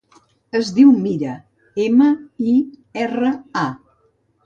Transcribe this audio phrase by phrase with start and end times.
[0.59, 1.35] Es diu Mira:
[1.85, 2.09] ema,
[2.53, 2.57] i,
[3.07, 3.33] erra,
[3.69, 3.69] a.